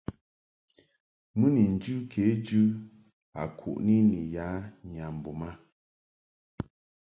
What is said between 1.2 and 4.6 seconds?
Mɨ ni njɨ kejɨ a kuʼni ni ya